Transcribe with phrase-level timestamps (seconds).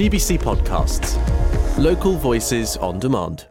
[0.00, 1.18] GBC Podcasts.
[1.76, 3.46] Local voices on demand.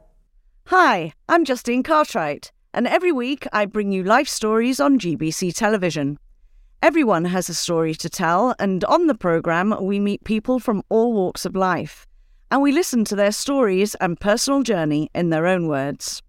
[0.65, 6.17] Hi, I'm Justine Cartwright, and every week I bring you life stories on GBC television.
[6.81, 11.13] Everyone has a story to tell, and on the programme, we meet people from all
[11.13, 12.07] walks of life,
[12.49, 16.23] and we listen to their stories and personal journey in their own words.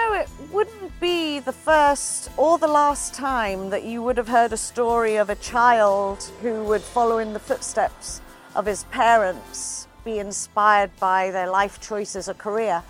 [0.00, 4.52] Know, it wouldn't be the first or the last time that you would have heard
[4.52, 8.20] a story of a child who would follow in the footsteps
[8.54, 12.82] of his parents, be inspired by their life choices or career.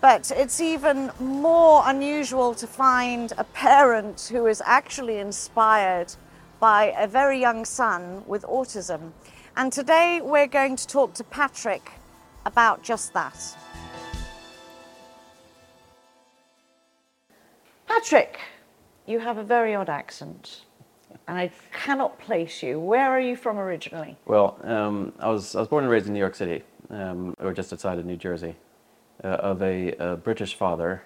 [0.00, 6.12] But it's even more unusual to find a parent who is actually inspired
[6.60, 9.12] by a very young son with autism.
[9.56, 11.92] And today we're going to talk to Patrick
[12.44, 13.56] about just that.
[17.96, 18.40] Patrick,
[19.06, 20.66] you have a very odd accent,
[21.26, 22.78] and I cannot place you.
[22.78, 24.18] Where are you from originally?
[24.26, 27.54] Well, um, I was I was born and raised in New York City, um, or
[27.54, 28.54] just outside of New Jersey,
[29.24, 31.04] uh, of a, a British father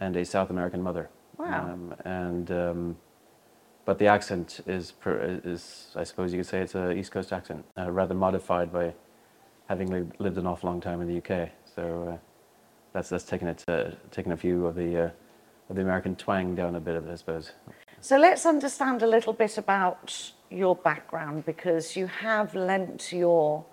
[0.00, 1.08] and a South American mother.
[1.38, 1.70] Wow.
[1.72, 2.96] Um, and um,
[3.84, 7.64] but the accent is is I suppose you could say it's an East Coast accent,
[7.78, 8.94] uh, rather modified by
[9.68, 11.50] having li- lived an awful long time in the UK.
[11.72, 12.18] So uh,
[12.92, 15.10] that's that's taken it uh, taken a few of the uh,
[15.70, 17.52] the American twang down a bit of it, I suppose.
[18.00, 23.64] So let's understand a little bit about your background because you have lent your,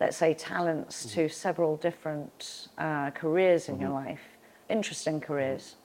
[0.00, 4.20] let's say, talents to several different uh, careers in your life,
[4.68, 5.76] interesting careers.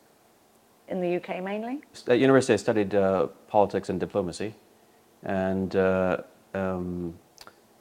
[0.88, 1.82] In the UK mainly?
[2.08, 4.54] At university, I studied uh, politics and diplomacy,
[5.24, 6.18] and uh,
[6.54, 7.16] um,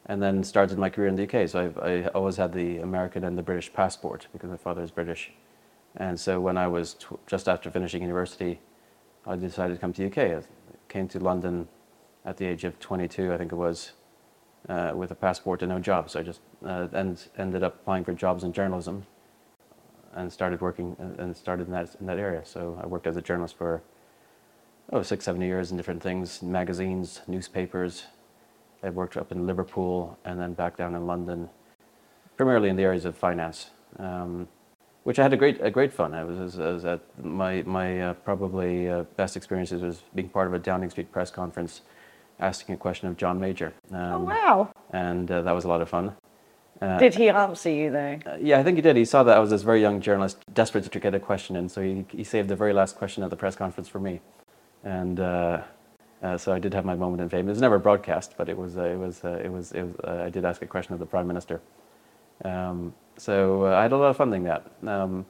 [0.07, 1.49] and then started my career in the UK.
[1.49, 4.91] So I've, I always had the American and the British passport because my father is
[4.91, 5.33] British,
[5.97, 8.61] and so when I was tw- just after finishing university,
[9.27, 10.19] I decided to come to UK.
[10.19, 10.43] I
[10.89, 11.69] came to London
[12.25, 13.93] at the age of 22, I think it was,
[14.69, 16.11] uh, with a passport and no job.
[16.11, 19.07] So I just uh, and ended up applying for jobs in journalism,
[20.15, 22.43] and started working uh, and started in that in that area.
[22.45, 23.83] So I worked as a journalist for
[24.93, 28.05] oh six seven years in different things, magazines, newspapers.
[28.83, 31.49] I worked up in Liverpool and then back down in London,
[32.37, 34.47] primarily in the areas of finance, um,
[35.05, 36.13] which I had a great a great fun.
[36.13, 40.47] I was, I was at my my uh, probably uh, best experiences was being part
[40.47, 41.83] of a Downing Street press conference,
[42.41, 43.73] asking a question of John Major.
[43.93, 44.73] Um, oh, wow.
[44.91, 46.15] And uh, that was a lot of fun.
[46.83, 48.19] Uh, Did he answer you though?
[48.27, 48.97] uh, yeah, I think he did.
[48.97, 51.69] He saw that I was this very young journalist, desperate to get a question in,
[51.69, 54.21] so he, he saved the very last question at the press conference for me,
[54.83, 55.63] and uh,
[56.23, 57.47] uh, so I did have my moment in fame.
[57.47, 59.95] It was never broadcast, but it was uh, it was uh, it was, it was
[60.03, 61.61] uh, I did ask a question of the prime minister.
[62.45, 64.71] Um, so uh, I had a lot of fun doing that.
[64.87, 65.27] Um,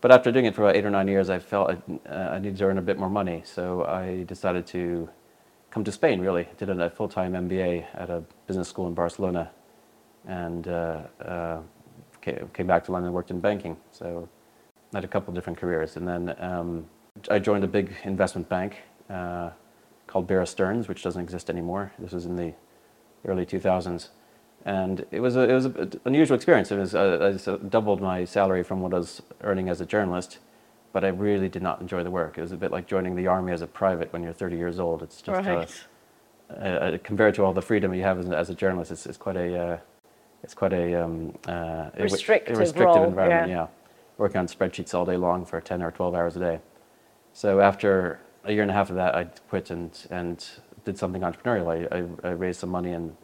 [0.00, 2.38] but after doing it for about eight or nine years, I felt I, uh, I
[2.38, 5.08] needed to earn a bit more money, so I decided to
[5.70, 6.20] come to Spain.
[6.20, 9.50] Really, did a full-time MBA at a business school in Barcelona,
[10.26, 11.60] and uh, uh,
[12.20, 13.76] ca- came back to London and worked in banking.
[13.92, 14.28] So
[14.92, 16.86] I had a couple different careers, and then um,
[17.30, 18.78] I joined a big investment bank
[19.08, 19.50] uh,
[20.08, 21.92] called Bear Stearns, which doesn't exist anymore.
[21.98, 22.54] This was in the
[23.24, 24.08] early 2000s,
[24.64, 26.70] and it was a, it was an unusual experience.
[26.70, 30.38] It was uh, I doubled my salary from what I was earning as a journalist,
[30.92, 32.38] but I really did not enjoy the work.
[32.38, 34.78] It was a bit like joining the army as a private when you're 30 years
[34.78, 35.02] old.
[35.02, 35.66] It's just uh,
[36.50, 39.18] uh, uh, compared to all the freedom you have as, as a journalist, it's, it's
[39.18, 39.78] quite a uh,
[40.42, 43.48] it's quite a, um, uh, Restrictive a restrictive role, environment.
[43.48, 43.56] yeah.
[43.56, 43.66] Yeah,
[44.18, 46.60] working on spreadsheets all day long for 10 or 12 hours a day.
[47.32, 50.44] So after a year and a half of that, I quit and and
[50.84, 51.68] did something entrepreneurial.
[51.92, 53.16] I, I, I raised some money and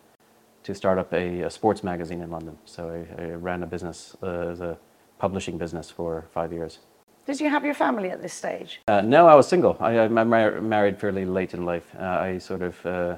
[0.68, 2.58] to start up a, a sports magazine in London.
[2.66, 4.76] So I, I ran a business uh, as a
[5.18, 6.80] publishing business for five years.
[7.24, 8.82] Did you have your family at this stage?
[8.86, 9.78] Uh, no, I was single.
[9.80, 11.86] I, I mar- married fairly late in life.
[11.98, 13.16] Uh, I sort of uh,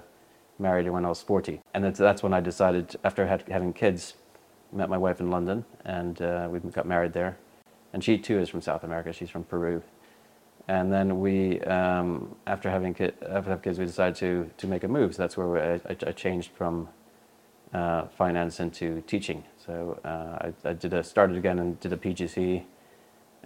[0.61, 1.61] married when I was 40.
[1.75, 4.15] And that's, that's when I decided, after had, having kids,
[4.73, 7.37] met my wife in London and uh, we got married there.
[7.93, 9.13] And she too is from South America.
[9.13, 9.83] She's from Peru.
[10.69, 14.85] And then we, um, after having ki- after having kids, we decided to, to make
[14.85, 15.17] a move.
[15.17, 16.89] So that's where I I changed from
[17.73, 19.45] uh, finance into teaching.
[19.65, 22.65] So uh, I, I did a, started again and did a PGC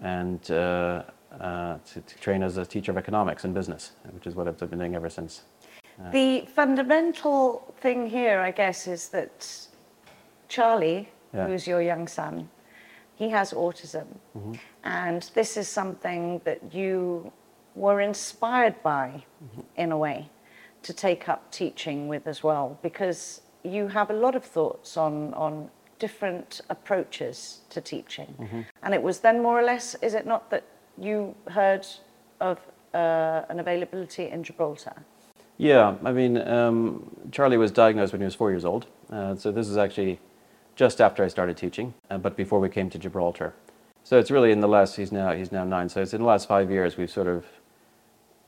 [0.00, 1.02] and uh,
[1.40, 4.58] uh, to, to train as a teacher of economics and business, which is what I've
[4.58, 5.42] been doing ever since.
[6.12, 9.68] The fundamental thing here, I guess, is that
[10.48, 11.46] Charlie, Yeah.
[11.46, 12.48] who's your young son,
[13.16, 14.06] he has autism.
[14.36, 14.54] Mm-hmm.
[14.82, 17.32] And this is something that you
[17.76, 19.60] were inspired by, Mm-hmm.
[19.76, 20.30] in a way,
[20.82, 22.78] to take up teaching with as well.
[22.82, 28.34] Because you have a lot of thoughts on, on different approaches to teaching.
[28.38, 28.60] Mm-hmm.
[28.82, 30.64] And it was then more or less, is it not that
[30.98, 31.86] you heard
[32.40, 32.58] of
[32.92, 35.04] uh, an availability in Gibraltar?
[35.56, 38.86] Yeah, I mean, um, Charlie was diagnosed when he was four years old.
[39.10, 40.20] Uh, so this is actually
[40.76, 43.54] just after I started teaching, uh, but before we came to Gibraltar.
[44.02, 45.88] So it's really in the last, he's now, he's now nine.
[45.88, 47.46] So it's in the last five years we've sort of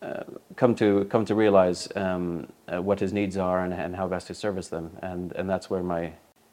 [0.02, 0.24] uh,
[0.56, 4.26] come to come to realize um, uh, what his needs are and, and how best
[4.26, 6.12] to service them, and and that's where my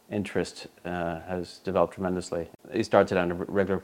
[0.10, 2.48] interest uh, has developed tremendously.
[2.72, 3.81] He started at a regular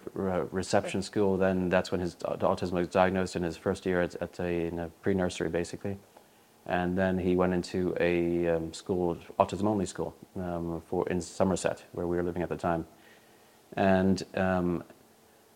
[0.51, 1.37] reception school.
[1.37, 4.79] Then that's when his autism was diagnosed in his first year at, at a, in
[4.79, 5.97] a pre-nursery, basically,
[6.65, 12.07] and then he went into a um, school, autism-only school, um, for in Somerset, where
[12.07, 12.85] we were living at the time,
[13.75, 14.83] and um,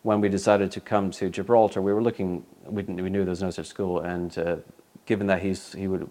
[0.03, 3.41] when we decided to come to Gibraltar, we were looking, we, we knew there was
[3.41, 4.57] no such school, and uh,
[5.05, 6.09] given that he's, he would,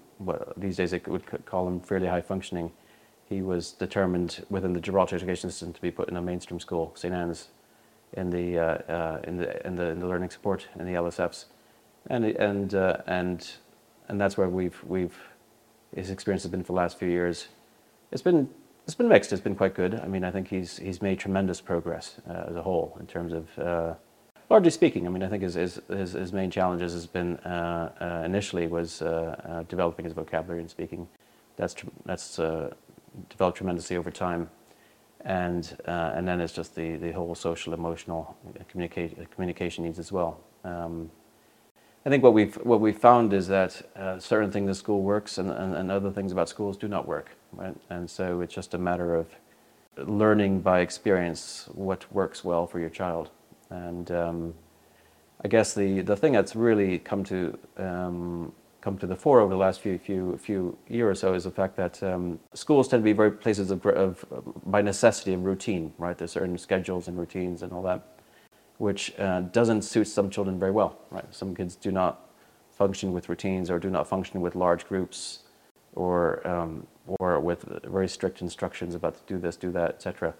[0.56, 2.72] these days they would call him fairly high functioning,
[3.28, 6.92] he was determined within the Gibraltar education system to be put in a mainstream school,
[6.96, 7.14] St.
[7.14, 7.48] Anne's,
[8.14, 11.46] in the, uh, uh, in the, in the, in the learning support, in the LSFs.
[12.08, 13.50] And, and, uh, and,
[14.08, 15.16] and that's where we've, we've,
[15.94, 17.48] his experience has been for the last few years.
[18.10, 18.50] It's been
[18.84, 19.32] it's been mixed.
[19.32, 19.94] It's been quite good.
[19.94, 23.32] I mean, I think he's he's made tremendous progress uh, as a whole in terms
[23.32, 23.94] of, uh,
[24.50, 25.06] largely speaking.
[25.06, 28.66] I mean, I think his his, his, his main challenges has been uh, uh initially
[28.66, 31.08] was uh, uh, developing his vocabulary and speaking.
[31.56, 31.76] That's
[32.06, 32.36] that's
[33.28, 34.50] developed tremendously over time,
[35.20, 38.36] and and then it's just the, the whole social emotional
[38.68, 40.40] communicate, communication needs as well.
[40.64, 41.10] Um,
[42.04, 43.80] I think what we've what we've found is that
[44.18, 47.36] certain things in school works and, and, and other things about schools do not work
[47.52, 47.76] right?
[47.90, 49.26] And so it's just a matter of
[49.96, 53.30] learning by experience what works well for your child.
[53.70, 54.54] And um,
[55.44, 59.50] I guess the, the thing that's really come to um, come to the fore over
[59.50, 63.02] the last few few few years or so is the fact that um, schools tend
[63.02, 64.24] to be very places of, of,
[64.66, 66.18] by necessity of routine, right?
[66.18, 68.18] There's certain schedules and routines and all that,
[68.78, 71.24] which uh, doesn't suit some children very well, right?
[71.34, 72.30] Some kids do not
[72.72, 75.40] function with routines or do not function with large groups
[75.94, 76.86] or um,
[77.18, 80.34] or with very strict instructions about to do this, do that, etc.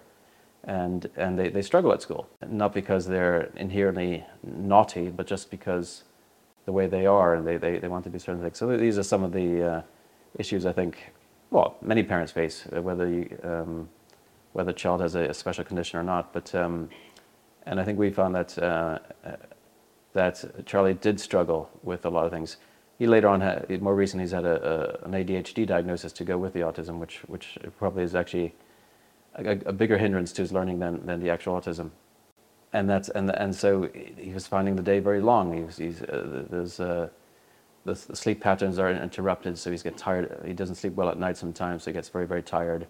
[0.63, 6.03] And and they, they struggle at school, not because they're inherently naughty, but just because
[6.65, 8.57] the way they are and they, they, they want to do certain things.
[8.57, 9.81] So these are some of the uh,
[10.39, 11.11] issues I think,
[11.51, 13.89] well, many parents face, uh, whether you, um,
[14.53, 16.31] whether the child has a, a, special condition or not.
[16.31, 16.89] But um,
[17.65, 18.99] and I think we found that uh,
[20.13, 22.57] that Charlie did struggle with a lot of things
[23.03, 26.37] he later on had, more recently, he's had a, a, an ADHD diagnosis to go
[26.37, 28.55] with the autism, which, which probably is actually
[29.35, 31.91] a, a, bigger hindrance to his learning than, than the actual autism.
[32.71, 35.53] And, that's, and, and so he was finding the day very long.
[35.53, 37.09] He was, he's, uh, there's, uh,
[37.83, 40.41] the, the, sleep patterns are interrupted, so he's get tired.
[40.45, 42.87] He doesn't sleep well at night sometimes, so he gets very, very tired.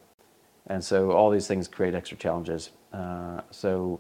[0.68, 2.70] And so all these things create extra challenges.
[2.94, 4.00] Uh, so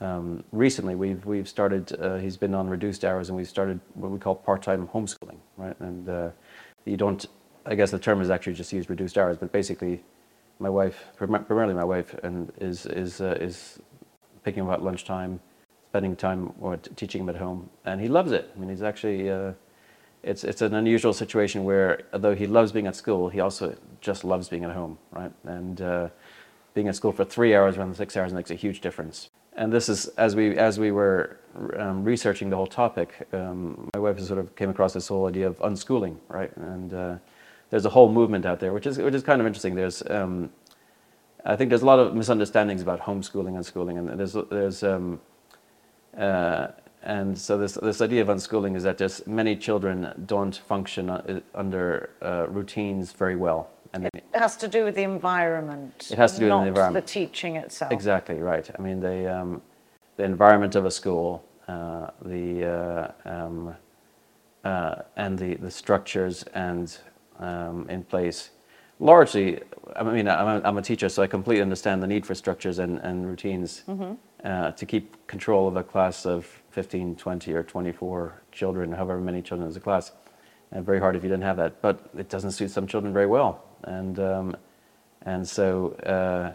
[0.00, 1.98] um, recently, we've we've started.
[2.00, 5.78] Uh, he's been on reduced hours, and we've started what we call part-time homeschooling, right?
[5.80, 6.30] And uh,
[6.84, 7.26] you don't.
[7.66, 10.02] I guess the term is actually just used reduced hours, but basically,
[10.58, 13.78] my wife, primarily my wife, and is is uh, is
[14.42, 15.38] picking him up at lunchtime,
[15.90, 18.50] spending time or teaching him at home, and he loves it.
[18.54, 19.30] I mean, he's actually.
[19.30, 19.52] Uh,
[20.22, 24.22] it's it's an unusual situation where, although he loves being at school, he also just
[24.22, 25.32] loves being at home, right?
[25.44, 26.08] And uh,
[26.74, 29.30] being at school for three hours rather than six hours makes a huge difference
[29.60, 31.36] and this is as we as we were
[31.76, 35.46] um, researching the whole topic, um, my wife sort of came across this whole idea
[35.46, 36.50] of unschooling, right?
[36.56, 37.16] And uh,
[37.68, 39.74] there's a whole movement out there, which is which is kind of interesting.
[39.74, 40.50] There's um,
[41.44, 45.20] I think there's a lot of misunderstandings about homeschooling and schooling, and there's there's um,
[46.16, 46.68] uh,
[47.02, 51.40] and so this this idea of unschooling is that just many children don't function uh,
[51.54, 56.08] under uh, routines very well, and it has to do with the environment.
[56.10, 57.06] It has to do with the environment.
[57.06, 57.92] the teaching itself.
[57.92, 58.68] Exactly right.
[58.78, 59.62] I mean, the um,
[60.16, 63.74] the environment of a school, uh, the uh, um,
[64.64, 66.96] uh, and the the structures and
[67.38, 68.50] um, in place.
[69.02, 69.60] Largely,
[69.96, 72.78] I mean, I'm a, I'm a teacher, so I completely understand the need for structures
[72.78, 74.14] and, and routines mm-hmm.
[74.44, 79.42] Uh, to keep control of a class of 15, 20, or 24 children, however many
[79.42, 80.12] children is a class.
[80.72, 81.82] And very hard if you didn't have that.
[81.82, 84.56] But it doesn't suit some children very well and um,
[85.22, 86.52] and so uh,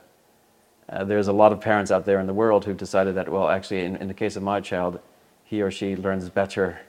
[0.92, 3.50] uh, there's a lot of parents out there in the world who've decided that well,
[3.50, 5.00] actually, in, in the case of my child,
[5.44, 6.80] he or she learns better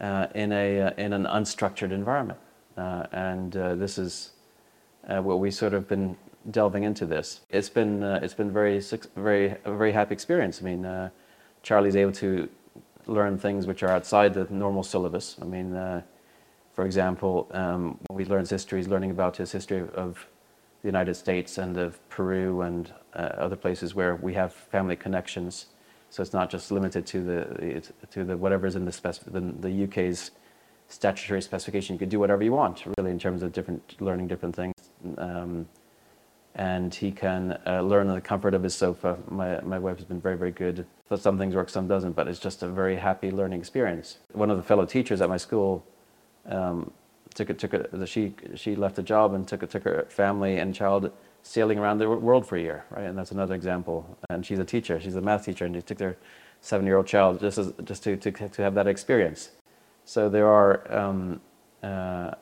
[0.00, 2.38] uh, in a uh, in an unstructured environment,
[2.76, 4.30] uh, and uh, this is
[5.08, 6.16] what we sort of been
[6.50, 7.40] delving into this.
[7.50, 8.80] It's been it's been very
[9.16, 10.60] very a very happy experience.
[10.60, 11.10] I mean,
[11.62, 12.48] Charlie's able to
[13.06, 15.36] learn things which are outside the normal syllabus.
[15.42, 16.02] I mean
[16.72, 20.26] for example, um, when we learn history, he's learning about his history of
[20.82, 25.66] the United States and of Peru and uh, other places where we have family connections.
[26.10, 30.30] So it's not just limited to the to the whatever's in the, the, the UK's
[30.88, 31.94] statutory specification.
[31.94, 34.74] You could do whatever you want, really, in terms of different learning different things.
[35.18, 35.68] Um,
[36.54, 39.16] and he can uh, learn in the comfort of his sofa.
[39.30, 40.86] My, my wife has been very, very good.
[41.08, 44.18] So some things work, some doesn't, but it's just a very happy learning experience.
[44.32, 45.82] One of the fellow teachers at my school
[46.46, 46.90] um,
[47.34, 50.58] took a, took a, she, she left a job and took, a, took her family
[50.58, 51.10] and child
[51.42, 53.04] sailing around the world for a year, right?
[53.04, 54.18] And that's another example.
[54.28, 56.16] And she's a teacher, she's a math teacher, and she took their
[56.60, 59.50] seven-year-old child just, as, just to, to, to have that experience.
[60.04, 61.40] So there are, um,
[61.82, 62.32] uh,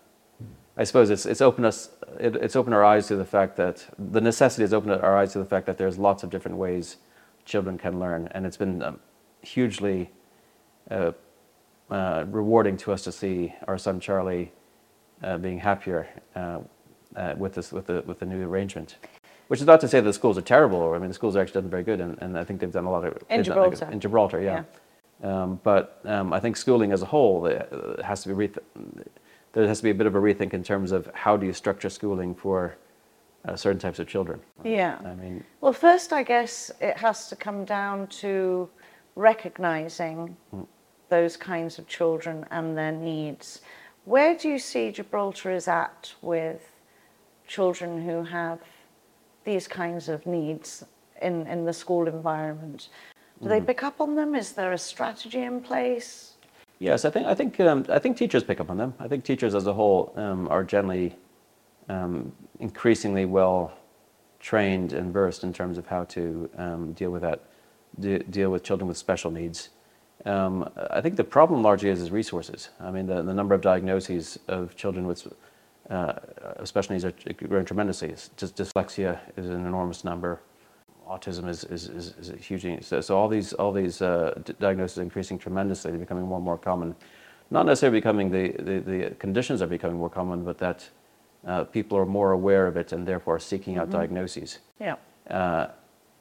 [0.77, 3.87] I suppose it's, it's, opened us, it, it's opened our eyes to the fact that
[3.99, 6.97] the necessity has opened our eyes to the fact that there's lots of different ways
[7.45, 8.29] children can learn.
[8.33, 9.01] And it's been um,
[9.43, 10.11] hugely
[10.91, 11.13] uh,
[11.91, 14.53] uh, rewarding to us to see our son Charlie
[15.23, 16.61] uh, being happier uh,
[17.17, 18.97] uh, with, this, with, the, with the new arrangement.
[19.49, 21.35] Which is not to say that the schools are terrible, or I mean, the schools
[21.35, 23.19] are actually done very good, and, and I think they've done a lot of.
[23.29, 23.89] In Gibraltar.
[23.91, 24.63] in Gibraltar, yeah.
[25.23, 25.43] yeah.
[25.43, 28.63] Um, but um, I think schooling as a whole uh, has to be reth-
[29.53, 31.53] there has to be a bit of a rethink in terms of how do you
[31.53, 32.77] structure schooling for
[33.47, 34.41] uh, certain types of children.
[34.65, 34.99] Yeah.
[35.05, 38.69] I mean, well, first, I guess it has to come down to
[39.17, 40.67] recognizing mm.
[41.11, 43.61] Those kinds of children and their needs.
[44.05, 46.73] Where do you see Gibraltar is at with
[47.47, 48.61] children who have
[49.45, 50.85] these kinds of needs
[51.21, 52.89] in, in the school environment?
[53.43, 53.51] Do mm.
[53.51, 54.35] they pick up on them?
[54.35, 56.35] Is there a strategy in place?
[56.79, 58.95] Yes, I think I think um, I think teachers pick up on them.
[58.99, 61.15] I think teachers as a whole um, are generally
[61.91, 63.73] um, increasingly well
[64.39, 67.45] trained and versed in terms of how to um, deal with that,
[67.99, 69.69] de- deal with children with special needs.
[70.27, 72.71] Um, I think the problem largely is, is resources.
[72.81, 75.27] I mean, the, the number of diagnoses of children with
[75.89, 76.15] uh,
[76.65, 77.13] special needs are
[77.49, 78.11] growing tremendously.
[78.37, 80.41] Just dyslexia is an enormous number
[81.11, 85.03] autism is, is, is, is hugely so, so all these all these uh, diagnoses are
[85.03, 85.91] increasing tremendously.
[85.91, 86.95] They're becoming more and more common.
[87.51, 90.89] Not necessarily becoming the, the, the conditions are becoming more common, but that
[91.45, 93.99] uh, people are more aware of it and therefore seeking out mm-hmm.
[93.99, 94.61] diagnoses.
[94.79, 94.97] Yeah.
[95.29, 95.69] Uh,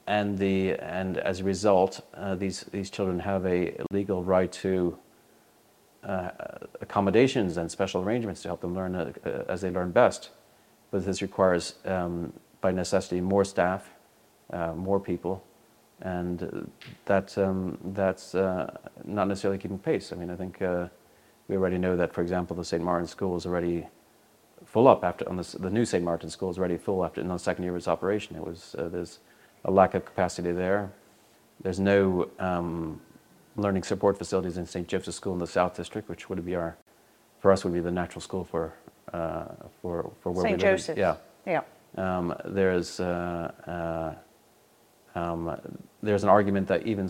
[0.10, 4.98] and the and as a result, uh, these these children have a legal right to
[6.04, 6.32] uh,
[6.82, 9.12] accommodations and special arrangements to help them learn uh,
[9.48, 10.32] as they learn best.
[10.92, 13.92] But this requires, um, by necessity, more staff
[14.52, 15.44] uh, more people,
[16.02, 16.72] and
[17.06, 18.76] that um, that's uh,
[19.06, 20.12] not necessarily keeping pace.
[20.12, 20.88] I mean, I think uh,
[21.48, 22.84] we already know that, for example, the St.
[22.84, 23.88] Martin School is already
[24.66, 26.04] full up after on the new St.
[26.04, 28.36] Martin School is already full after in the second year of its operation.
[28.36, 29.20] It was uh, there's
[29.66, 30.92] a lack of capacity there.
[31.62, 33.02] There's no um,
[33.56, 34.88] learning support facilities in St.
[34.88, 36.78] Joseph's School in the South District, which would be our,
[37.40, 38.74] for us, would be the natural school for
[39.14, 39.46] uh,
[39.82, 40.62] for for where St.
[40.62, 40.82] we live.
[40.82, 40.98] St.
[40.98, 40.98] Joseph's.
[41.46, 41.62] Yeah.
[41.98, 42.18] Yeah.
[42.18, 44.16] Um, there's uh,
[45.16, 45.60] um,
[46.02, 47.10] there's an argument that even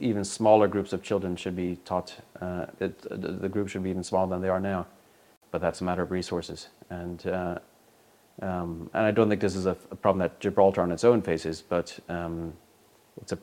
[0.00, 2.16] even smaller groups of children should be taught.
[2.40, 4.86] Uh, it, the group should be even smaller than they are now,
[5.50, 6.68] but that's a matter of resources.
[6.90, 7.58] And uh,
[8.42, 11.98] and I don't think this is a, problem that Gibraltar on its own faces, but
[12.08, 12.54] um,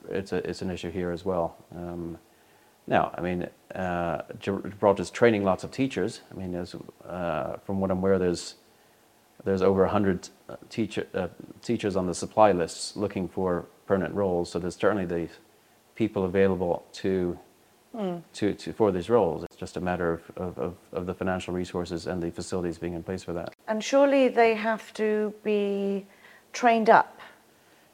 [0.10, 1.58] it's an issue here as well.
[1.75, 2.18] Um,
[2.86, 6.22] now, I mean, uh, Gibraltar's training lots of teachers.
[6.32, 8.56] I mean, uh, from what I'm aware, there's
[9.46, 11.29] there's over 100 uh, teacher, uh,
[11.62, 14.51] teachers on the supply lists looking for permanent roles.
[14.51, 15.29] So there's certainly the
[15.96, 17.39] people available to,
[17.96, 18.22] mm.
[18.34, 19.43] to, to, for these roles.
[19.43, 22.93] It's just a matter of, of, of, of, the financial resources and the facilities being
[22.93, 23.53] in place for that.
[23.67, 26.05] And surely they have to be
[26.53, 27.19] trained up.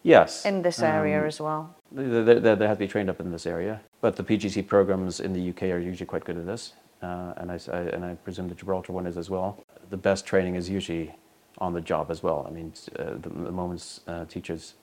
[0.03, 0.45] Yes.
[0.45, 1.75] In this area um, as well.
[1.91, 3.81] They, they, they, have to be trained up in this area.
[4.01, 6.73] But the PGC programs in the UK are usually quite good at this.
[7.01, 9.63] Uh, and, I, I, and I presume the Gibraltar one is as well.
[9.89, 11.13] The best training is usually
[11.57, 12.45] on the job as well.
[12.47, 14.75] I mean, uh, the, the moment uh, teachers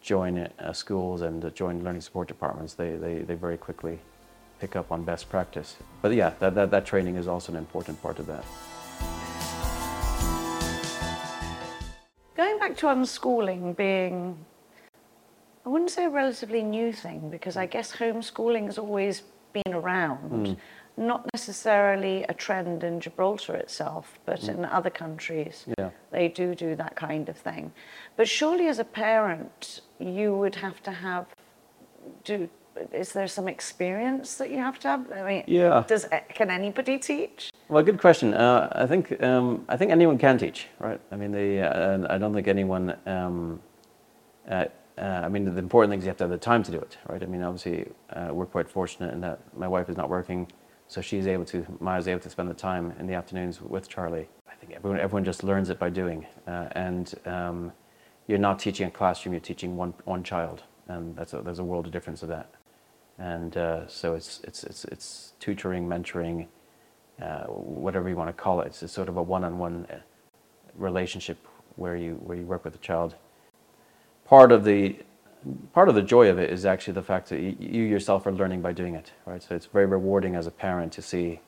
[0.00, 4.00] join uh, schools and join learning support departments, they, they, they very quickly
[4.60, 5.76] pick up on best practice.
[6.02, 8.44] But yeah, that, that, that training is also an important part of that.
[12.36, 14.36] Going back to unschooling being,
[15.64, 20.46] I wouldn't say a relatively new thing because I guess homeschooling has always been around.
[20.48, 20.56] Mm
[20.96, 24.50] not necessarily a trend in Gibraltar itself, but mm.
[24.50, 25.90] in other countries, yeah.
[26.10, 27.72] they do do that kind of thing.
[28.16, 31.26] But surely, as a parent, you would have to have
[32.22, 32.48] do.
[32.92, 35.12] Is there some experience that you have to have?
[35.12, 35.84] I mean, yeah.
[35.86, 37.50] Does can anybody teach?
[37.68, 38.34] Well, good question.
[38.34, 41.00] Uh, I think um, I think anyone can teach, right?
[41.12, 42.96] I mean, the uh, I don't think anyone.
[43.06, 43.60] Um,
[44.48, 44.66] uh,
[44.96, 46.78] uh, I mean, the important thing is you have to have the time to do
[46.78, 47.20] it, right?
[47.20, 50.46] I mean, obviously, uh, we're quite fortunate in that my wife is not working
[50.88, 54.28] so she's able to, Maya's able to spend the time in the afternoons with Charlie.
[54.48, 56.26] I think everyone, everyone just learns it by doing.
[56.46, 57.72] Uh, and um,
[58.26, 60.62] you're not teaching a classroom, you're teaching one, one child.
[60.88, 62.54] And that's a, there's a world of difference of that.
[63.18, 66.46] And uh, so it's, it's, it's, it's tutoring, mentoring,
[67.22, 68.76] uh, whatever you want to call it.
[68.82, 69.96] It's sort of a one-on-one uh,
[70.76, 71.38] relationship
[71.76, 73.14] where you, where you work with the child.
[74.24, 74.96] Part of the
[75.72, 78.62] part of the joy of it is actually the fact that you yourself are learning
[78.62, 79.42] by doing it, right?
[79.42, 81.40] So it's very rewarding as a parent to see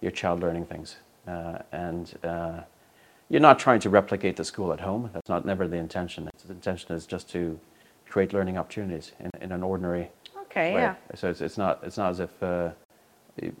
[0.00, 0.96] your child learning things,
[1.28, 2.60] uh, and uh,
[3.28, 5.10] you're not trying to replicate the school at home.
[5.12, 6.30] That's not never the intention.
[6.46, 7.60] The intention is just to
[8.08, 10.10] create learning opportunities in, in an ordinary
[10.52, 10.80] okay, way.
[10.80, 10.94] yeah.
[11.14, 12.70] So it's, it's not it's not as if uh,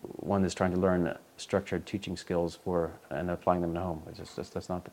[0.00, 4.02] one is trying to learn structured teaching skills for and applying them at home.
[4.08, 4.88] It's just, just that's not.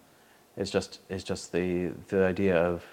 [0.58, 2.84] It's just it's just the the idea of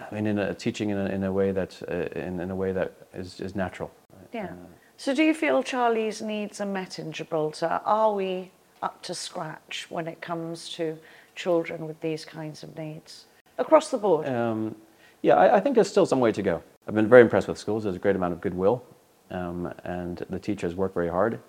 [0.00, 2.56] I mean, in a, teaching in a, in a way that uh, in, in a
[2.56, 3.90] way that is, is natural.
[4.32, 4.52] Yeah.
[4.96, 7.80] So, do you feel Charlie's needs are met in Gibraltar?
[7.84, 8.50] Are we
[8.82, 10.98] up to scratch when it comes to
[11.34, 13.26] children with these kinds of needs
[13.58, 14.28] across the board?
[14.28, 14.74] Um,
[15.22, 16.62] yeah, I, I, think there's still some way to go.
[16.86, 17.84] I've been very impressed with schools.
[17.84, 18.84] There's a great amount of goodwill,
[19.30, 21.40] um, and the teachers work very hard.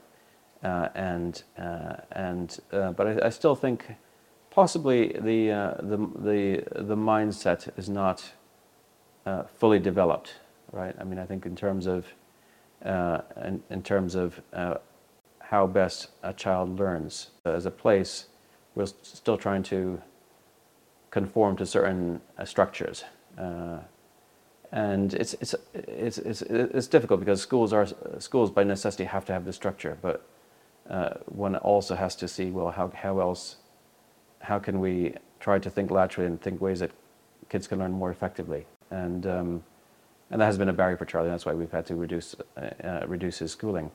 [0.64, 3.86] Uh, and uh, and uh, but I, I, still think
[4.50, 8.32] possibly the uh, the the the mindset is not
[9.26, 10.36] uh, fully developed,
[10.72, 10.96] right?
[11.00, 12.08] I mean, I think in terms of
[12.84, 14.42] uh, in, in, terms of
[15.40, 18.28] how best a child learns as a place,
[18.74, 20.02] we're still trying to
[21.12, 23.04] conform to certain structures,
[24.72, 27.88] and it's, it's it's it's it's difficult because schools are
[28.20, 30.28] schools by necessity have to have the structure, but
[30.90, 33.58] uh, one also has to see well how how else
[34.42, 36.92] how can we try to think laterally and think ways that
[37.50, 39.64] kids can learn more effectively and um,
[40.32, 41.30] and that has been a barrier for Charlie.
[41.30, 43.92] That's why we've had to reduce uh, uh, reduce his schooling.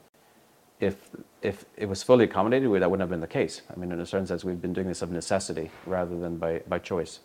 [0.78, 1.10] If
[1.42, 3.62] if it was fully accommodated, that wouldn't have been the case.
[3.74, 6.60] I mean, in a certain sense, we've been doing this of necessity rather than by
[6.68, 7.20] by choice,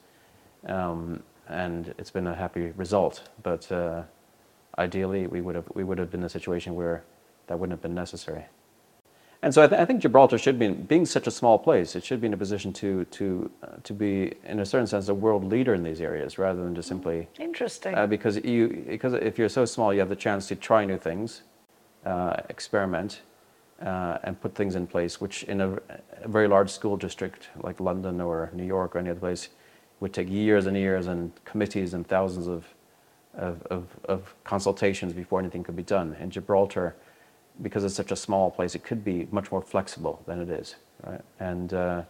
[0.65, 3.29] um, and it's been a happy result.
[3.43, 4.03] But uh,
[4.77, 7.03] ideally, we would have we would have been in a situation where
[7.47, 8.45] that wouldn't have been necessary.
[9.41, 12.03] And so I, th- I, think Gibraltar should be, being such a small place, it
[12.03, 15.13] should be in a position to to uh, to be, in a certain sense, a
[15.13, 17.93] world leader in these areas, rather than just simply interesting.
[17.93, 20.97] Uh, because you because if you're so small, you have the chance to try new
[20.97, 21.43] things,
[22.05, 23.21] uh, experiment,
[23.81, 25.73] uh, and put things in place, which in a,
[26.23, 29.49] a, very large school district like London or New York or any other place
[30.05, 32.61] would take years and years and committees and thousands of
[33.33, 36.15] of, of, of consultations before anything could be done.
[36.21, 36.95] In Gibraltar
[37.61, 40.75] because it's such a small place, it could be much more flexible than it is,
[41.03, 41.21] right?
[41.39, 42.01] And uh,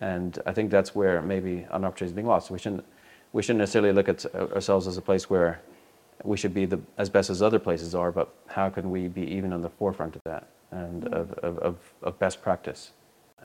[0.00, 2.50] and I think that's where maybe an opportunity is being lost.
[2.50, 2.84] We shouldn't
[3.32, 5.60] we shouldn't necessarily look at ourselves as a place where
[6.22, 9.22] we should be the, as best as other places are, but how can we be
[9.36, 12.92] even on the forefront of that and of, of, of, of best practice?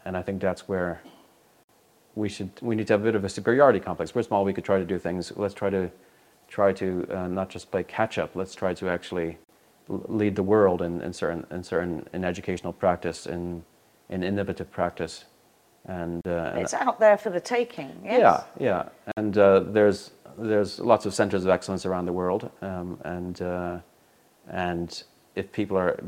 [0.06, 1.02] And I think that's where
[2.15, 4.13] we should we need to have a bit of a superiority complex.
[4.13, 5.32] We're small, we could try to do things.
[5.36, 5.91] Let's try to
[6.47, 8.36] try to uh, not just play catch up.
[8.36, 9.38] Let's try to actually
[9.88, 13.63] lead the world in, in certain in certain in educational practice in
[14.10, 15.26] in innovative practice
[15.86, 18.19] and, uh, it's out there for the taking yes?
[18.19, 22.97] yeah yeah and uh, there's there's lots of centers of excellence around the world um,
[23.04, 23.80] and uh,
[24.49, 25.04] and
[25.36, 26.00] if people are,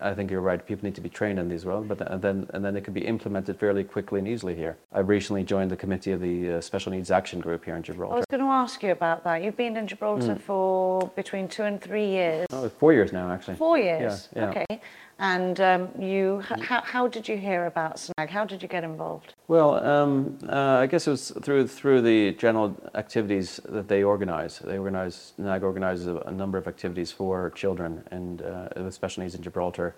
[0.00, 2.64] I think you're right, people need to be trained in these roles, but then, and
[2.64, 4.76] then it can be implemented fairly quickly and easily here.
[4.92, 8.14] I've recently joined the committee of the uh, Special Needs Action Group here in Gibraltar.
[8.14, 9.42] I was going to ask you about that.
[9.42, 10.40] You've been in Gibraltar mm.
[10.40, 12.46] for between two and three years.
[12.50, 13.56] Oh, four years now, actually.
[13.56, 14.28] Four years?
[14.34, 14.62] Yeah, yeah.
[14.62, 14.80] Okay.
[15.22, 18.28] And um, you, how, how did you hear about SNAG?
[18.28, 19.34] How did you get involved?
[19.46, 24.58] Well, um, uh, I guess it was through through the general activities that they organise.
[24.58, 29.22] They organise SNAG organises a, a, number of activities for children and uh, with special
[29.22, 29.94] needs in Gibraltar.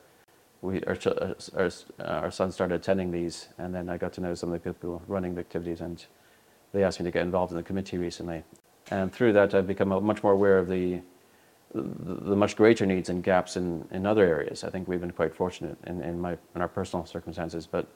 [0.61, 0.99] We, our,
[1.57, 4.73] our, our son started attending these, and then I got to know some of the
[4.73, 6.05] people running the activities, and
[6.73, 8.45] they asked me to get involved in the committee recently.
[8.91, 11.01] And through that, I've become much more aware of the
[11.75, 14.65] the, much greater needs and gaps in, in other areas.
[14.65, 17.87] I think we've been quite fortunate in, in, my, in our personal circumstances, but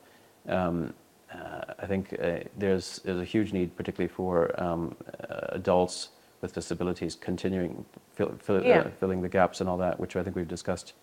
[0.49, 0.93] um,
[1.33, 4.97] uh, I think uh, there's, there's a huge need, particularly for um,
[5.31, 6.11] uh, adults
[6.41, 8.81] with disabilities, continuing fill, fill, yeah.
[8.81, 10.95] Uh, filling the gaps and all that, which I think we've discussed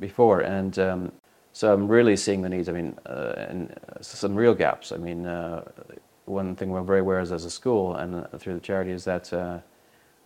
[0.00, 0.40] before.
[0.40, 1.12] And um,
[1.52, 2.68] so I'm really seeing the needs.
[2.68, 4.92] I mean, uh, and some real gaps.
[4.92, 5.64] I mean, uh,
[6.24, 9.32] one thing we're very aware of as a school and through the charity is that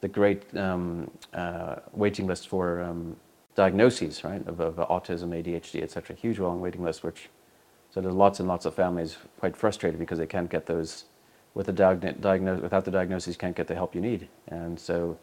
[0.00, 3.16] the great um, uh, waiting list for um,
[3.54, 6.16] diagnoses, right, of, of, autism, ADHD, etc.
[6.16, 7.28] Huge long waiting list, which
[7.90, 11.04] so there's lots and lots of families quite frustrated because they can't get those
[11.54, 15.18] with the diagno- without the diagnosis, you can't get the help you need, and so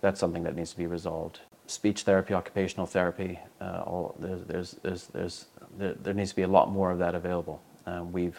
[0.00, 1.40] that's something that needs to be resolved.
[1.66, 6.48] Speech therapy, occupational therapy, uh, all there's, there's, there's there, there, needs to be a
[6.48, 7.60] lot more of that available.
[7.86, 8.38] um, we've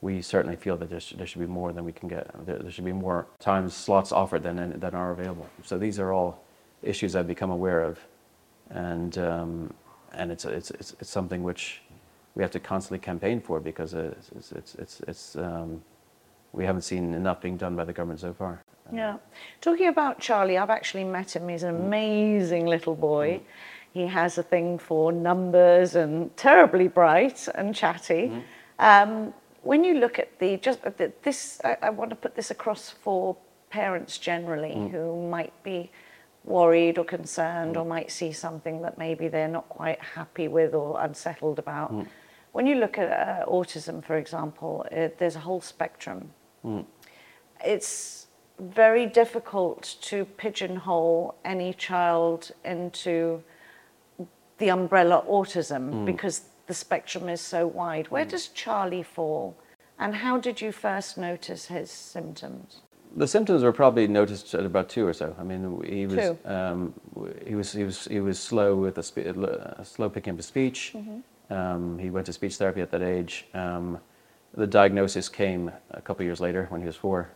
[0.00, 2.30] we certainly feel that there should, there should be more than we can get.
[2.46, 5.48] There, there should be more times slots offered than than are available.
[5.62, 6.42] So these are all
[6.82, 7.98] issues I've become aware of,
[8.70, 9.74] and um,
[10.12, 11.82] and it's, it's it's it's something which
[12.34, 15.82] we have to constantly campaign for because it's it's it's, it's, it's um,
[16.52, 18.62] we haven't seen enough being done by the government so far.
[18.92, 19.16] Yeah.
[19.60, 21.48] Talking about Charlie, I've actually met him.
[21.48, 23.40] He's an amazing little boy.
[23.92, 28.30] He has a thing for numbers and terribly bright and chatty.
[28.78, 29.32] Um,
[29.66, 30.90] when you look at the just uh,
[31.22, 33.36] this, I, I want to put this across for
[33.70, 35.90] parents generally who might be
[36.44, 41.00] worried or concerned or might see something that maybe they're not quite happy with or
[41.00, 41.92] unsettled about.
[42.52, 46.30] When you look at uh, autism, for example, uh, there's a whole spectrum.
[47.64, 48.28] It's
[48.60, 53.42] very difficult to pigeonhole any child into
[54.58, 58.08] the umbrella autism because the spectrum is so wide.
[58.08, 59.56] Where does Charlie fall?
[59.98, 62.80] And how did you first notice his symptoms?
[63.16, 65.34] The symptoms were probably noticed at about two or so.
[65.38, 66.92] I mean, he was um,
[67.46, 70.46] he was he was he was slow with a spe- uh, slow picking up his
[70.46, 70.94] speech.
[71.48, 73.46] Um, he went to speech therapy at that age.
[73.54, 74.00] Um,
[74.54, 77.30] the diagnosis came a couple years later when he was four,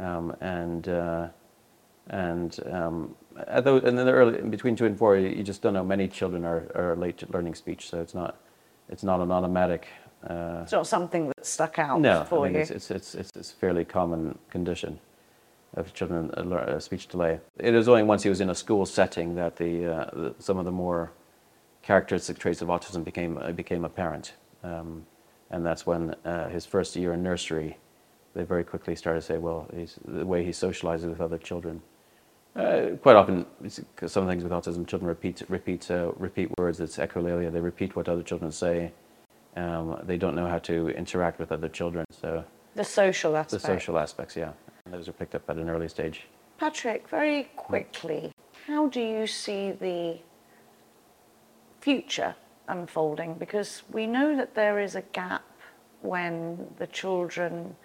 [0.00, 1.28] um, and uh,
[2.08, 3.14] and um,
[3.46, 5.84] at those, and then the early between two and four, you you just don't know.
[5.84, 8.40] Many children are, are late to learning speech, so it's not
[8.92, 9.88] it's not an automatic.
[10.22, 12.60] Uh, It's not something that stuck out no, for I mean, you.
[12.60, 15.00] it's, it's, it's, it's, it's a fairly common condition
[15.74, 17.40] of children uh, lear- uh, speech delay.
[17.58, 20.58] It was only once he was in a school setting that the, uh, the some
[20.58, 21.10] of the more
[21.82, 25.04] characteristic traits of autism became uh, became apparent, um,
[25.50, 27.78] and that's when uh, his first year in nursery,
[28.34, 31.80] they very quickly started to say, well, he's, the way he socializes with other children.
[32.54, 33.46] Uh, quite often,
[34.06, 36.80] some things with autism, children repeat repeat uh, repeat words.
[36.80, 37.50] It's echolalia.
[37.50, 38.92] They repeat what other children say.
[39.56, 42.04] Um, they don't know how to interact with other children.
[42.10, 43.64] So the social aspects.
[43.64, 44.52] the social aspects, yeah,
[44.84, 46.26] and those are picked up at an early stage.
[46.58, 48.32] Patrick, very quickly,
[48.66, 50.18] how do you see the
[51.80, 52.34] future
[52.68, 53.34] unfolding?
[53.34, 55.42] Because we know that there is a gap
[56.02, 57.76] when the children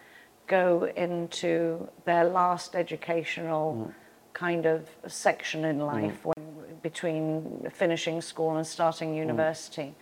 [0.47, 3.93] go into their last educational
[4.38, 6.45] kind of section in life when,
[6.84, 9.95] between finishing school and starting university.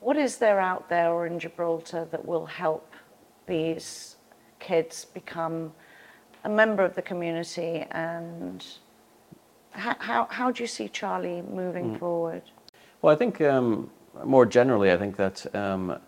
[0.00, 2.92] What is there out there or in Gibraltar that will help
[3.46, 4.16] these
[4.58, 5.72] kids become
[6.42, 8.66] a member of the community and
[9.70, 12.42] how, how, how do you see Charlie moving forward?
[13.00, 13.90] Well, I think um,
[14.24, 16.00] more generally, I think that um,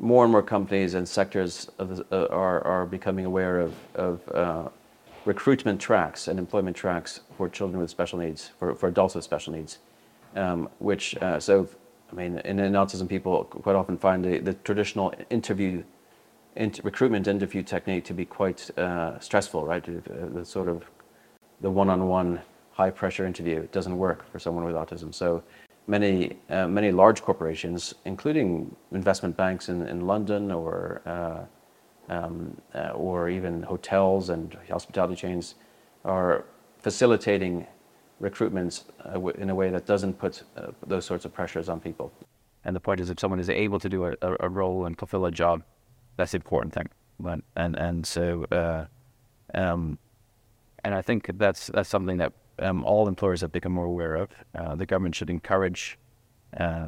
[0.00, 4.68] more and more companies and sectors the, uh, are, are becoming aware of, of uh,
[5.24, 9.52] recruitment tracks and employment tracks for children with special needs, for, for adults with special
[9.52, 9.78] needs.
[10.34, 11.68] Um, which, uh, so,
[12.10, 15.84] I mean, in, in autism, people quite often find the, the traditional interview,
[16.56, 19.86] int- recruitment interview technique to be quite uh, stressful, right?
[19.86, 20.84] Uh, The sort of
[21.60, 22.40] the one-on-one
[22.72, 25.14] high-pressure interview doesn't work for someone with autism.
[25.14, 25.42] So
[25.86, 31.44] many uh, many large corporations, including investment banks in, in London or uh,
[32.08, 35.54] or even hotels and hospitality chains,
[36.04, 36.44] are
[36.78, 37.66] facilitating
[38.22, 42.12] recruitments uh, in a way that doesn't put uh, those sorts of pressures on people.
[42.64, 45.26] And the point is, if someone is able to do a, a, role and fulfill
[45.26, 45.64] a job,
[46.16, 46.88] that's the important thing.
[47.18, 48.86] But, and and so, uh,
[49.54, 49.98] um,
[50.84, 54.30] and I think that's that's something that um, all employers have become more aware of.
[54.54, 55.98] Uh, the government should encourage
[56.56, 56.86] uh,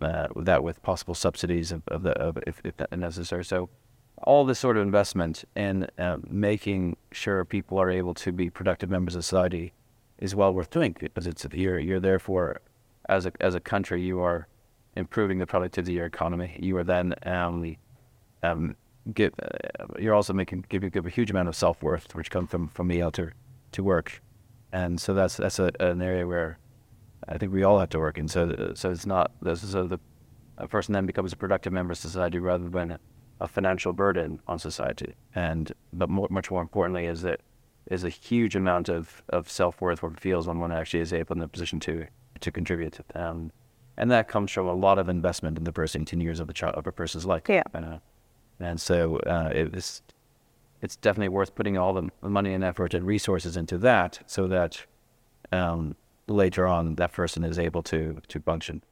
[0.00, 3.44] uh, that with possible subsidies of, of the of if, if necessary.
[3.44, 3.68] So,
[4.24, 8.90] all this sort of investment in uh, making sure people are able to be productive
[8.90, 9.72] members of society
[10.18, 12.60] is well worth doing because it's you're you're therefore
[13.08, 14.46] as a as a country you are
[14.96, 16.56] improving the productivity of your economy.
[16.60, 17.76] You are then um,
[18.42, 18.76] um,
[19.14, 22.50] give uh, you're also making give give a huge amount of self worth which comes
[22.50, 23.12] from from being able
[23.72, 24.22] to work,
[24.72, 26.58] and so that's that's a, an area where
[27.28, 28.18] I think we all have to work.
[28.18, 29.98] And so so it's not a, the
[30.58, 32.98] a person then becomes a productive member of society rather than
[33.42, 35.14] a financial burden on society.
[35.34, 37.40] And but more, much more importantly is that
[37.90, 41.36] is a huge amount of, of self worth one feels when one actually is able
[41.36, 42.06] in a position to
[42.40, 42.98] to contribute.
[43.14, 43.50] Um,
[43.96, 46.52] and that comes from a lot of investment in the first 18 years of the
[46.52, 47.42] child of a person's life.
[47.48, 47.62] Yeah.
[47.74, 47.98] And, uh,
[48.58, 50.02] and so uh, it was,
[50.80, 54.86] it's definitely worth putting all the money and effort and resources into that so that
[55.52, 55.94] um,
[56.26, 58.82] later on that person is able to to function.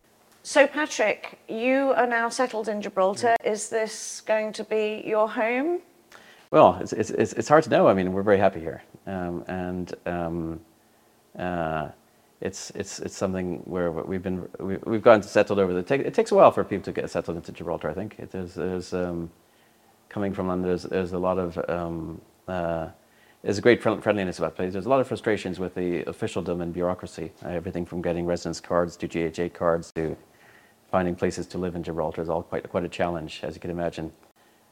[0.42, 3.37] So, Patrick, you are now settled in Gibraltar.
[3.44, 5.81] Is this going to be your home?
[6.50, 7.87] Well, it's, it's, it's, hard to know.
[7.87, 8.83] I mean, we're very happy here.
[9.07, 10.61] Um, and um,
[11.38, 11.88] uh,
[12.40, 15.94] it's it's it's something where we've been we, we've gotten settled over the.
[15.94, 17.90] It takes a while for people to get settled into Gibraltar.
[17.90, 18.55] I think it is.
[18.55, 19.31] There's um,
[20.09, 20.68] coming from London.
[20.68, 22.88] There's, there's a lot of um, uh,
[23.42, 24.72] there's a great friendliness about the place.
[24.72, 27.31] There's a lot of frustrations with the officialdom and bureaucracy.
[27.44, 30.16] Everything from getting residence cards to GHA cards to
[30.90, 33.70] finding places to live in Gibraltar is all quite quite a challenge, as you can
[33.70, 34.12] imagine.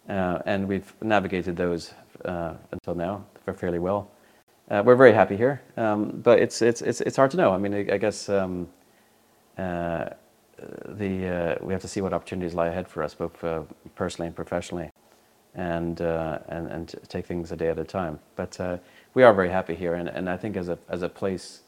[0.09, 1.93] Uh, and we've navigated those
[2.25, 4.11] uh, until now fairly well.
[4.71, 7.53] Uh, we're very happy here, um, but it's, it's, it's, it's hard to know.
[7.53, 8.69] I mean, I, I guess um,
[9.57, 10.11] uh,
[10.87, 13.63] the, uh, we have to see what opportunities lie ahead for us, both uh,
[13.95, 14.91] personally and professionally,
[15.55, 18.19] and, and, and take things a day at a time.
[18.37, 18.59] But
[19.15, 21.63] we are very happy here, and, and I think as a, as a place,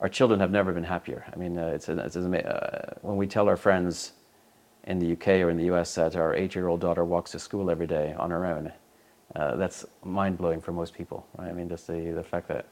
[0.00, 1.24] our children have never been happier.
[1.32, 4.12] I mean, it's, it's, when we tell our friends
[4.84, 7.86] in the UK or in the US that our eight-year-old daughter walks to school every
[7.86, 8.72] day on her own,
[9.34, 11.26] uh, that's mind blowing for most people.
[11.36, 11.48] Right?
[11.48, 12.66] I mean, just the, the fact that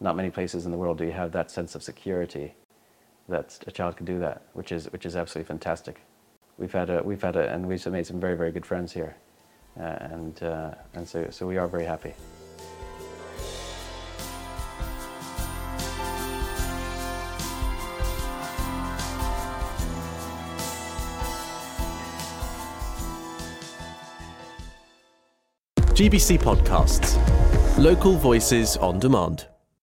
[0.00, 2.54] not many places in the world do you have that sense of security
[3.28, 6.00] that a child can do that, which is which is absolutely fantastic.
[6.58, 9.16] We've had a we've had a and we've made some very very good friends here,
[9.78, 12.14] uh, and uh, and so so we are very happy.
[25.96, 27.16] GBC Podcasts,
[27.78, 29.46] local voices on demand.